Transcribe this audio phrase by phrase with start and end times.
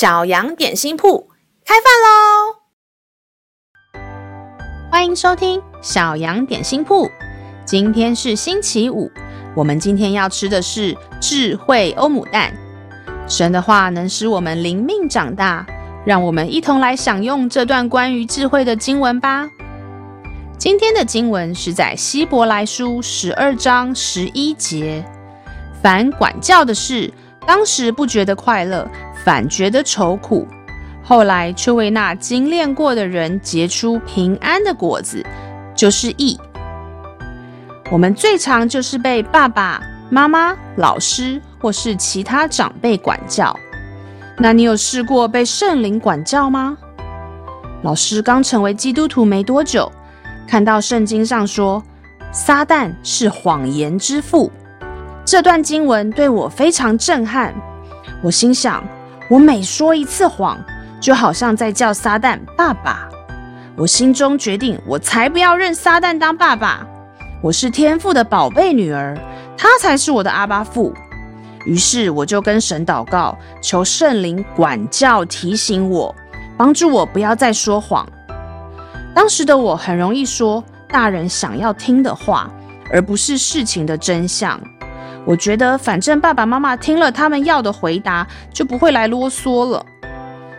[0.00, 1.28] 小羊点心铺
[1.62, 1.84] 开饭
[3.92, 4.00] 喽！
[4.90, 7.06] 欢迎收听小羊点心铺。
[7.66, 9.10] 今天是星期五，
[9.54, 12.50] 我们今天要吃的是智慧欧姆蛋。
[13.28, 15.66] 神的话能使我们灵命长大，
[16.06, 19.46] 让我们一同来享用这段关于智慧的经文吧。
[20.56, 25.04] 今天的经文是在希伯来书十二章十一节。
[25.82, 27.12] 凡管教的事，
[27.46, 28.90] 当时不觉得快乐，
[29.24, 30.46] 反觉得愁苦；
[31.02, 35.24] 后来却为那精炼过的人结出平安的果子，
[35.74, 36.38] 就是义。
[37.90, 43.54] 我们最常就是被爸爸妈妈、老师或是其他长辈管教。
[44.38, 46.76] 那你有试过被圣灵管教吗？
[47.82, 49.90] 老师刚成为基督徒没多久，
[50.46, 51.82] 看到圣经上说，
[52.30, 54.50] 撒旦是谎言之父。
[55.24, 57.54] 这段经文对我非常震撼，
[58.22, 58.82] 我心想，
[59.30, 60.58] 我每说一次谎，
[61.00, 63.08] 就好像在叫撒旦爸爸。
[63.76, 66.84] 我心中决定，我才不要认撒旦当爸爸。
[67.40, 69.16] 我是天父的宝贝女儿，
[69.56, 70.92] 他才是我的阿爸父。
[71.64, 76.12] 于是我就跟神祷告，求圣灵管教、提醒我，
[76.56, 78.04] 帮助我不要再说谎。
[79.14, 82.50] 当时的我很容易说大人想要听的话，
[82.90, 84.60] 而不是事情的真相。
[85.26, 89.84] 我觉得，反正爸爸妈妈听了他们要的回答，就不会来啰嗦了。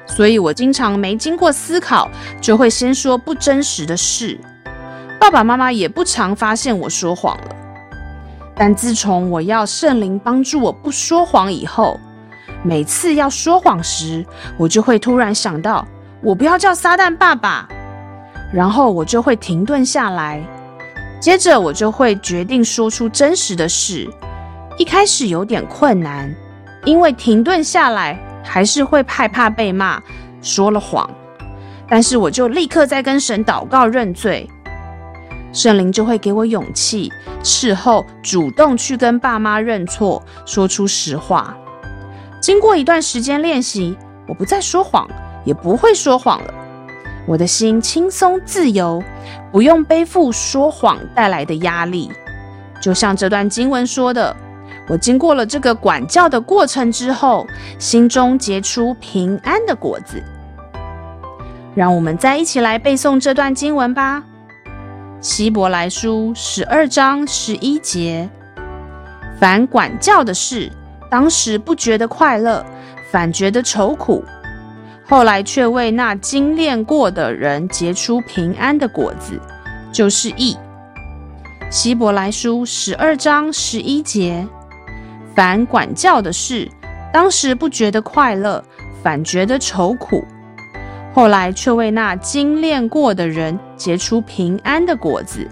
[0.06, 2.10] 所以我经常没经过思考，
[2.42, 4.40] 就会先说不真实的事。
[5.20, 7.56] 爸爸妈妈也不常发现我说谎了。
[8.56, 12.00] 但自从我要圣灵帮助我不说谎以后，
[12.64, 14.26] 每次要说谎时，
[14.58, 15.88] 我就会突然想到，
[16.22, 17.68] 我不要叫撒旦爸爸，
[18.54, 20.44] 然后我就会停顿下来，
[21.20, 24.08] 接着我就会决定说出真实的事。
[24.82, 26.36] 一开始有点困难，
[26.86, 30.02] 因为停顿下来还是会害怕被骂，
[30.42, 31.08] 说了谎。
[31.88, 34.50] 但是我就立刻在跟神祷告认罪，
[35.54, 37.14] 圣灵就会给我勇气，
[37.44, 41.56] 事后主动去跟爸妈认错，说出实话。
[42.42, 43.96] 经过一段时间练习，
[44.28, 45.08] 我不再说谎，
[45.46, 46.52] 也不会说谎了。
[47.28, 49.04] 我的心轻松自由，
[49.52, 52.12] 不用背负说谎带来的压力。
[52.82, 54.36] 就像这段经文说的。
[54.88, 57.46] 我经过了这个管教的过程之后，
[57.80, 60.22] 心中结出平安的果子。
[61.74, 64.22] 让我们再一起来背诵这段经文吧。
[65.22, 68.30] 希伯来书十二章十一节：
[69.40, 70.70] 凡管教的事，
[71.10, 72.66] 当时不觉得快乐，
[73.12, 74.22] 反觉得愁苦；
[75.08, 79.40] 后来却为那精炼过的人结出平安的果子，
[79.94, 80.58] 就是义。
[81.70, 84.46] 希伯来书十二章十一节。
[85.34, 86.70] 凡管教的事，
[87.14, 88.64] 当时不觉得快乐，
[89.02, 90.24] 反觉得愁苦；
[91.14, 95.50] 后来却为那精炼过的人结出平安的果子，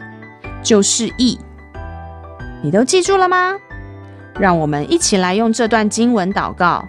[0.62, 1.40] 就是义。
[2.62, 3.56] 你都记住了吗？
[4.40, 6.86] 让我们一起来用这段经文祷告。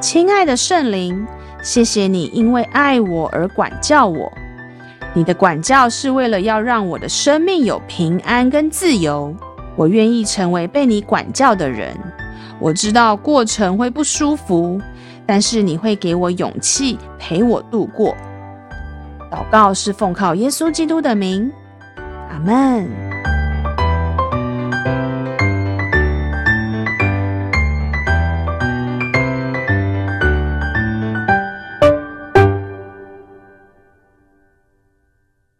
[0.00, 1.26] 亲爱的圣灵，
[1.62, 4.30] 谢谢你因为爱我而管教我。
[5.14, 9.34] 你的管教是为了要让我的生命有平安跟自由。
[9.76, 11.96] 我愿意成为被你管教的人。
[12.58, 14.80] 我知道过程会不舒服，
[15.26, 18.14] 但是你会给我勇气，陪我度过。
[19.30, 21.50] 祷告是奉靠耶稣基督的名，
[22.30, 23.11] 阿门。